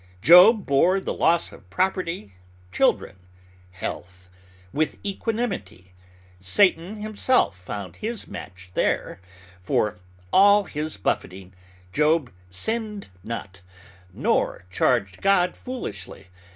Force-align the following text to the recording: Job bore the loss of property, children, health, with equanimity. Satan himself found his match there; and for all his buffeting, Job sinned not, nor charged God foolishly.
Job 0.19 0.65
bore 0.65 0.99
the 0.99 1.13
loss 1.13 1.51
of 1.51 1.69
property, 1.69 2.33
children, 2.71 3.17
health, 3.69 4.31
with 4.73 4.97
equanimity. 5.05 5.93
Satan 6.39 7.03
himself 7.03 7.55
found 7.55 7.97
his 7.97 8.25
match 8.27 8.71
there; 8.73 9.21
and 9.21 9.21
for 9.61 9.99
all 10.33 10.63
his 10.63 10.97
buffeting, 10.97 11.53
Job 11.93 12.31
sinned 12.49 13.09
not, 13.23 13.61
nor 14.11 14.63
charged 14.71 15.21
God 15.21 15.55
foolishly. 15.55 16.29